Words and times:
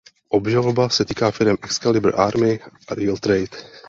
Obžaloba 0.29 0.89
se 0.89 1.05
týká 1.05 1.31
firem 1.31 1.57
Excalibur 1.63 2.13
Army 2.21 2.59
a 2.87 2.95
Real 2.95 3.17
Trade. 3.17 3.57